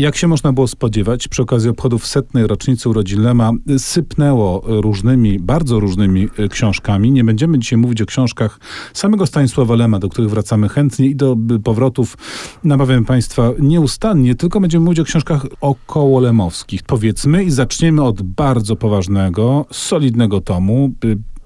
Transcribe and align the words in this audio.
Jak 0.00 0.16
się 0.16 0.28
można 0.28 0.52
było 0.52 0.68
spodziewać, 0.68 1.28
przy 1.28 1.42
okazji 1.42 1.70
obchodów 1.70 2.06
setnej 2.06 2.46
rocznicy 2.46 2.88
urodzin 2.88 3.22
Lema 3.22 3.52
sypnęło 3.78 4.62
różnymi, 4.66 5.38
bardzo 5.38 5.80
różnymi 5.80 6.28
e, 6.38 6.48
książkami. 6.48 7.12
Nie 7.12 7.24
będziemy 7.24 7.58
dzisiaj 7.58 7.78
mówić 7.78 8.02
o 8.02 8.06
książkach 8.06 8.60
samego 8.94 9.26
Stanisława 9.26 9.74
Lema, 9.74 9.98
do 9.98 10.08
których 10.08 10.30
wracamy 10.30 10.68
chętnie 10.68 11.06
i 11.06 11.16
do 11.16 11.36
powrotów 11.64 12.16
namawiam 12.64 13.04
Państwa 13.04 13.50
nieustannie, 13.58 14.34
tylko 14.34 14.60
będziemy 14.60 14.84
mówić 14.84 15.00
o 15.00 15.04
książkach 15.04 15.46
około 15.60 16.20
lemowskich. 16.20 16.82
Powiedzmy 16.82 17.44
i 17.44 17.50
zaczniemy 17.50 18.02
od 18.02 18.22
bardzo 18.22 18.76
poważnego, 18.76 19.66
solidnego 19.70 20.40
tomu, 20.40 20.92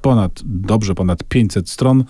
ponad, 0.00 0.42
dobrze 0.44 0.94
ponad 0.94 1.24
500 1.24 1.70
stron 1.70 2.04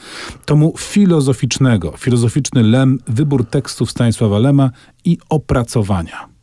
tomu 0.44 0.74
filozoficznego. 0.78 1.92
Filozoficzny 1.98 2.62
Lem, 2.62 2.98
wybór 3.08 3.44
tekstów 3.44 3.90
Stanisława 3.90 4.38
Lema 4.38 4.70
i 5.04 5.18
opracowania. 5.28 6.33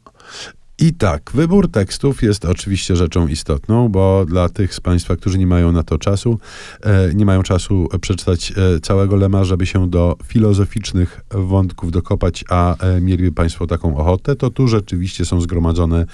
I 0.82 0.94
tak, 0.94 1.32
wybór 1.34 1.72
tekstów 1.72 2.24
jest 2.24 2.46
oczywiście 2.46 2.96
rzeczą 2.96 3.28
istotną, 3.28 3.90
bo 3.90 4.26
dla 4.26 4.50
tych 4.50 4.76
z 4.76 4.80
Państwa, 4.80 5.16
którzy 5.16 5.38
nie 5.38 5.48
mają 5.48 5.72
na 5.72 5.84
to 5.84 5.98
czasu, 5.98 6.40
e, 6.82 7.14
nie 7.14 7.26
mają 7.26 7.44
czasu 7.44 7.88
przeczytać 8.02 8.52
e, 8.52 8.80
całego 8.80 9.16
Lema, 9.16 9.44
żeby 9.44 9.66
się 9.66 9.90
do 9.90 10.18
filozoficznych 10.24 11.22
wątków 11.32 11.92
dokopać, 11.92 12.44
a 12.50 12.78
e, 12.78 13.02
mieliby 13.02 13.32
Państwo 13.32 13.68
taką 13.68 13.98
ochotę, 13.98 14.36
to 14.36 14.50
tu 14.50 14.68
rzeczywiście 14.68 15.26
są 15.26 15.42
zgromadzone 15.42 16.06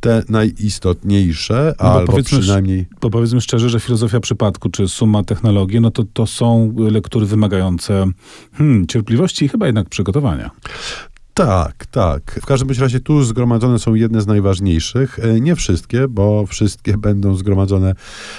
te 0.00 0.22
najistotniejsze, 0.28 1.74
no 1.80 1.86
albo 1.86 2.22
przynajmniej... 2.22 2.86
Bo 3.00 3.10
powiedzmy 3.10 3.40
szczerze, 3.40 3.70
że 3.70 3.80
filozofia 3.80 4.20
przypadku, 4.20 4.70
czy 4.70 4.88
suma 4.88 5.24
technologii, 5.24 5.80
no 5.80 5.90
to, 5.90 6.04
to 6.12 6.26
są 6.26 6.74
lektury 6.78 7.26
wymagające 7.26 8.06
hmm, 8.52 8.86
cierpliwości 8.86 9.44
i 9.44 9.48
chyba 9.48 9.66
jednak 9.66 9.88
przygotowania. 9.88 10.50
Tak, 11.38 11.86
tak. 11.86 12.38
W 12.42 12.46
każdym 12.46 12.70
razie 12.80 13.00
tu 13.00 13.24
zgromadzone 13.24 13.78
są 13.78 13.94
jedne 13.94 14.20
z 14.20 14.26
najważniejszych. 14.26 15.18
E, 15.18 15.40
nie 15.40 15.56
wszystkie, 15.56 16.08
bo 16.08 16.46
wszystkie 16.46 16.96
będą 17.08 17.34
zgromadzone 17.34 17.94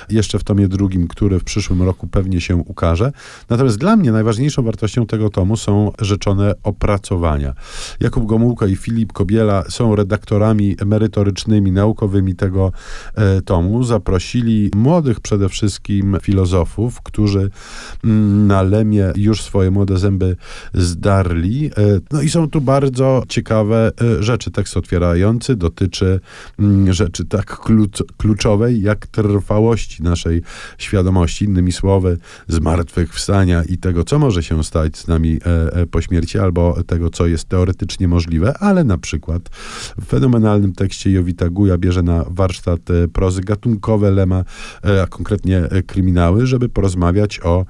jeszcze 0.09 0.39
w 0.39 0.44
tomie 0.44 0.67
drugim, 0.67 1.08
który 1.08 1.39
w 1.39 1.44
przyszłym 1.44 1.81
roku 1.81 2.08
pewnie 2.08 2.41
się 2.41 2.56
ukaże. 2.56 3.11
Natomiast 3.50 3.78
dla 3.78 3.95
mnie 3.95 4.11
najważniejszą 4.11 4.64
wartością 4.64 5.06
tego 5.06 5.30
tomu 5.30 5.58
są 5.58 5.91
rzeczone 6.02 6.53
opracowania. 6.64 7.53
Jakub 8.00 8.25
Gomułka 8.25 8.67
i 8.67 8.75
Filip 8.75 9.13
Kobiela 9.13 9.63
są 9.69 9.95
redaktorami 9.95 10.75
merytorycznymi, 10.86 11.72
naukowymi 11.72 12.36
tego 12.36 12.72
e, 13.16 13.41
tomu. 13.41 13.84
Zaprosili 13.84 14.72
młodych 14.75 15.19
przede 15.19 15.50
wszystkim 15.50 16.17
filozofów, 16.22 17.02
którzy 17.02 17.50
mm, 18.03 18.47
na 18.47 18.61
Lemie 18.61 19.13
już 19.16 19.41
swoje 19.41 19.72
młode 19.72 19.97
zęby 19.97 20.36
zdarli. 20.73 21.66
E, 21.66 21.72
no 22.11 22.22
i 22.22 22.30
są 22.30 22.50
tu 22.50 22.61
bardzo 22.61 22.88
bardzo 22.89 23.23
ciekawe 23.27 23.91
e, 24.01 24.23
rzeczy. 24.23 24.51
Tekst 24.51 24.77
otwierający 24.77 25.55
dotyczy 25.55 26.19
mm, 26.59 26.93
rzeczy 26.93 27.25
tak 27.25 27.59
kluczowej, 28.17 28.81
jak 28.81 29.07
trwałości 29.07 30.03
naszej 30.03 30.41
świadomości. 30.77 31.45
Innymi 31.45 31.71
słowy, 31.71 32.17
zmartwychwstania 32.47 33.63
i 33.63 33.77
tego, 33.77 34.03
co 34.03 34.19
może 34.19 34.43
się 34.43 34.63
stać 34.63 34.97
z 34.97 35.07
nami 35.07 35.39
e, 35.45 35.73
e, 35.73 35.85
po 35.85 36.01
śmierci, 36.01 36.39
albo 36.39 36.83
tego, 36.83 37.09
co 37.09 37.27
jest 37.27 37.49
teoretycznie 37.49 38.07
możliwe, 38.07 38.57
ale 38.57 38.83
na 38.83 38.97
przykład 38.97 39.49
w 40.01 40.05
fenomenalnym 40.05 40.73
tekście 40.73 41.11
Jowita 41.11 41.49
Guja 41.49 41.77
bierze 41.77 42.03
na 42.03 42.25
warsztat 42.29 42.79
prozy 43.13 43.41
gatunkowe 43.41 44.11
Lema, 44.11 44.43
a 45.03 45.07
konkretnie 45.07 45.63
kryminały, 45.87 46.47
żeby 46.47 46.69
porozmawiać 46.69 47.39
o 47.39 47.65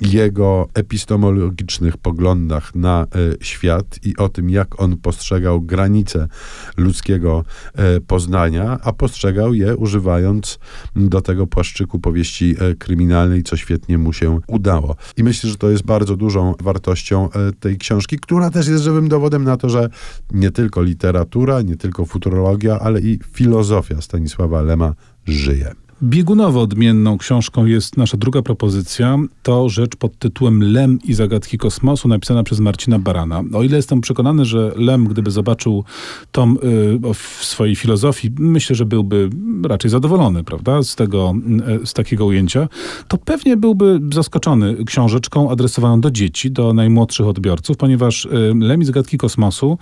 jego 0.00 0.68
epistemologicznych 0.74 1.96
poglądach 1.96 2.74
na 2.74 3.06
świat 3.40 3.98
i 4.04 4.16
o 4.16 4.28
tym, 4.28 4.50
jak 4.50 4.61
jak 4.62 4.80
on 4.80 4.96
postrzegał 4.96 5.60
granice 5.60 6.28
ludzkiego 6.76 7.44
e, 7.74 8.00
poznania, 8.00 8.78
a 8.82 8.92
postrzegał 8.92 9.54
je 9.54 9.76
używając 9.76 10.58
do 10.96 11.20
tego 11.20 11.46
płaszczyku 11.46 11.98
powieści 11.98 12.56
e, 12.58 12.74
kryminalnej, 12.74 13.42
co 13.42 13.56
świetnie 13.56 13.98
mu 13.98 14.12
się 14.12 14.40
udało. 14.46 14.96
I 15.16 15.22
myślę, 15.24 15.50
że 15.50 15.56
to 15.56 15.70
jest 15.70 15.84
bardzo 15.84 16.16
dużą 16.16 16.54
wartością 16.60 17.30
e, 17.30 17.52
tej 17.52 17.78
książki, 17.78 18.18
która 18.18 18.50
też 18.50 18.68
jest 18.68 18.82
żywym 18.82 19.08
dowodem 19.08 19.44
na 19.44 19.56
to, 19.56 19.68
że 19.68 19.88
nie 20.32 20.50
tylko 20.50 20.82
literatura, 20.82 21.62
nie 21.62 21.76
tylko 21.76 22.04
futurologia, 22.04 22.78
ale 22.80 23.00
i 23.00 23.18
filozofia 23.32 24.00
Stanisława 24.00 24.62
Lema 24.62 24.94
żyje. 25.26 25.74
Biegunowo 26.02 26.60
odmienną 26.60 27.18
książką 27.18 27.66
jest 27.66 27.96
nasza 27.96 28.16
druga 28.16 28.42
propozycja. 28.42 29.18
To 29.42 29.68
rzecz 29.68 29.96
pod 29.96 30.18
tytułem 30.18 30.72
Lem 30.72 30.98
i 31.04 31.14
zagadki 31.14 31.58
kosmosu, 31.58 32.08
napisana 32.08 32.42
przez 32.42 32.60
Marcina 32.60 32.98
Barana. 32.98 33.42
O 33.54 33.62
ile 33.62 33.76
jestem 33.76 34.00
przekonany, 34.00 34.44
że 34.44 34.72
Lem, 34.76 35.04
gdyby 35.04 35.30
zobaczył 35.30 35.84
tom 36.32 36.58
y, 36.64 37.14
w 37.14 37.44
swojej 37.44 37.76
filozofii, 37.76 38.30
myślę, 38.38 38.76
że 38.76 38.84
byłby 38.84 39.30
raczej 39.64 39.90
zadowolony, 39.90 40.44
prawda, 40.44 40.82
z 40.82 40.96
tego, 40.96 41.34
y, 41.82 41.86
z 41.86 41.92
takiego 41.92 42.26
ujęcia, 42.26 42.68
to 43.08 43.18
pewnie 43.18 43.56
byłby 43.56 44.00
zaskoczony 44.12 44.84
książeczką 44.84 45.50
adresowaną 45.50 46.00
do 46.00 46.10
dzieci, 46.10 46.50
do 46.50 46.74
najmłodszych 46.74 47.26
odbiorców, 47.26 47.76
ponieważ 47.76 48.24
y, 48.24 48.30
Lem 48.60 48.82
i 48.82 48.84
zagadki 48.84 49.18
kosmosu 49.18 49.78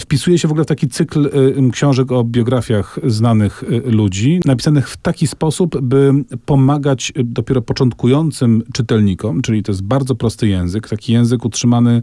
wpisuje 0.00 0.38
się 0.38 0.48
w 0.48 0.50
ogóle 0.50 0.64
w 0.64 0.68
taki 0.68 0.88
cykl 0.88 1.26
y, 1.26 1.70
książek 1.72 2.12
o 2.12 2.24
biografiach 2.24 2.98
znanych 3.06 3.62
y, 3.62 3.90
ludzi, 3.90 4.40
napisanych 4.44 4.88
w 4.88 4.96
taki 4.96 5.26
sposób, 5.26 5.61
sposób, 5.62 5.80
by 5.80 6.12
pomagać 6.46 7.12
dopiero 7.24 7.62
początkującym 7.62 8.62
czytelnikom, 8.72 9.42
czyli 9.42 9.62
to 9.62 9.72
jest 9.72 9.82
bardzo 9.82 10.14
prosty 10.14 10.48
język, 10.48 10.88
taki 10.88 11.12
język 11.12 11.44
utrzymany 11.44 12.02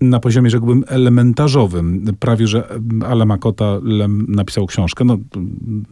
na 0.00 0.20
poziomie, 0.20 0.50
rzekłbym, 0.50 0.84
elementarzowym. 0.88 2.04
Prawie, 2.20 2.46
że 2.46 2.68
Ale 3.06 3.26
Makota 3.26 3.80
napisał 4.28 4.66
książkę, 4.66 5.04
no 5.04 5.18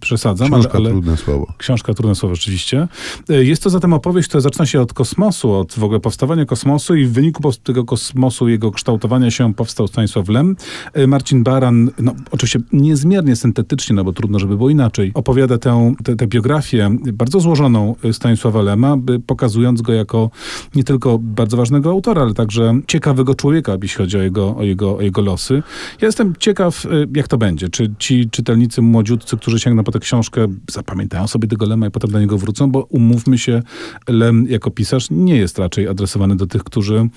przesadzam, 0.01 0.49
książka 0.49 0.73
ale, 0.73 0.81
ale... 0.81 0.91
trudne 0.91 1.17
słowo. 1.17 1.53
Książka 1.59 1.95
trudne 1.95 2.15
słowo, 2.15 2.35
rzeczywiście. 2.35 2.89
Jest 3.29 3.63
to 3.63 3.71
zatem 3.71 3.93
opowieść, 3.93 4.29
która 4.29 4.41
zaczyna 4.41 4.67
się 4.67 4.81
od 4.81 4.93
kosmosu, 4.93 5.53
od 5.53 5.73
w 5.73 5.85
ogóle 5.85 6.01
powstawania 6.01 6.45
kosmosu 6.45 6.95
i 6.95 7.05
w 7.07 7.13
wyniku 7.13 7.53
tego 7.63 7.85
kosmosu, 7.85 8.49
jego 8.49 8.71
kształtowania 8.71 9.31
się 9.31 9.55
powstał 9.55 9.89
Stanisław 9.89 10.29
Lem. 10.29 10.57
Marcin 11.07 11.43
Baran, 11.43 11.91
no 11.99 12.15
oczywiście 12.31 12.61
niezmiernie 12.73 13.37
syntetycznie, 13.37 13.97
no 13.97 14.05
bo 14.05 14.13
trudno, 14.13 14.39
żeby 14.39 14.57
było 14.57 14.71
inaczej, 14.71 15.11
opowiada 15.15 15.59
tę, 15.59 15.95
tę 16.19 16.27
biografię 16.27 16.91
bardzo 17.13 17.41
złożoną 17.41 17.95
Stanisława 18.13 18.63
Lema, 18.63 18.97
pokazując 19.27 19.83
go 19.83 19.93
jako 19.93 20.31
nie 20.75 20.85
tylko 20.85 21.19
bardzo 21.19 21.57
ważnego 21.57 21.91
autora, 21.91 22.23
ale 22.23 22.35
także 22.35 22.75
ciekawego 22.87 23.35
człowieka, 23.35 23.77
jeśli 23.83 23.99
chodzi 23.99 24.19
o 24.19 24.23
jego, 24.23 24.57
o 24.57 24.63
jego, 24.63 24.97
o 24.97 25.01
jego 25.01 25.23
losy. 25.23 25.63
Ja 26.01 26.07
jestem 26.07 26.35
ciekaw, 26.39 26.85
y, 26.85 27.09
jak 27.17 27.29
to 27.29 27.39
będzie. 27.39 27.69
Czy 27.69 27.95
ci 27.99 28.31
czytelnicy 28.31 28.83
młodziutcy, 28.83 29.37
którzy 29.37 29.59
sięgną 29.59 29.85
po 29.85 29.93
tę 29.93 29.99
książkę, 29.99 30.47
zapamiętają 30.71 31.27
sobie 31.27 31.49
tego 31.49 31.67
Lema 31.67 31.87
i 31.87 31.91
potem 31.91 32.11
do 32.11 32.21
niego 32.21 32.39
wrócą, 32.39 32.71
bo 32.71 32.83
umówmy 32.83 33.39
się, 33.39 33.63
Lem 34.09 34.47
jako 34.49 34.71
pisarz 34.71 35.11
nie 35.11 35.37
jest 35.37 35.59
raczej 35.59 35.89
adresowany 35.89 36.37
do 36.37 36.47
tych, 36.47 36.65
którzy 36.65 37.09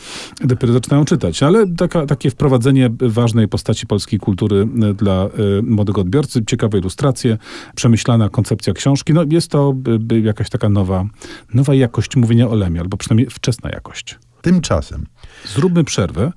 dopiero 0.42 0.74
zaczynają 0.74 1.06
czytać. 1.06 1.44
Ale 1.44 1.68
taka, 1.68 2.06
takie 2.06 2.30
wprowadzenie 2.30 2.90
ważnej 3.00 3.48
postaci 3.48 3.88
polskiej 3.88 4.20
kultury 4.20 4.68
y, 4.92 4.94
dla 4.94 5.26
y, 5.60 5.64
młodego 5.64 6.02
odbiorcy, 6.02 6.46
ciekawe 6.46 6.80
ilustracje, 6.80 7.38
przemyślana 7.76 8.30
koncepcja 8.30 8.74
książki, 8.74 9.14
no 9.14 9.24
jest 9.30 9.52
to 9.52 9.67
by 9.74 10.20
jakaś 10.20 10.50
taka 10.50 10.70
nowa, 10.70 11.06
nowa 11.54 11.76
jakość 11.76 12.16
mówienia 12.16 12.50
o 12.50 12.56
Lemie, 12.56 12.82
albo 12.82 12.98
przynajmniej 12.98 13.30
wczesna 13.30 13.70
jakość. 13.70 14.18
Tymczasem. 14.42 15.06
Zróbmy 15.46 15.84
przerwę 15.84 16.32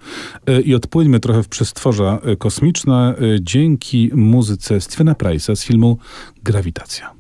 e, 0.47 0.61
i 0.61 0.75
odpłyńmy 0.75 1.21
trochę 1.21 1.43
w 1.43 1.49
przestworza 1.49 2.19
e, 2.23 2.37
kosmiczne 2.37 3.15
e, 3.17 3.23
dzięki 3.41 4.11
muzyce 4.15 4.81
Stevena 4.81 5.13
Price'a 5.13 5.57
z 5.57 5.65
filmu 5.65 5.99
Grawitacja. 6.43 7.20